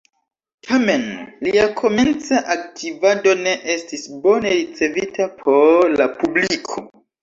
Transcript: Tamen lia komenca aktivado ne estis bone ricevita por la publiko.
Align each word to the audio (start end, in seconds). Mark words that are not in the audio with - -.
Tamen 0.69 1.03
lia 1.47 1.65
komenca 1.83 2.41
aktivado 2.57 3.37
ne 3.45 3.55
estis 3.77 4.09
bone 4.27 4.59
ricevita 4.59 5.33
por 5.47 5.97
la 6.03 6.13
publiko. 6.23 6.91